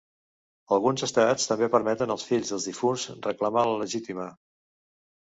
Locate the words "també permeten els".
1.49-2.23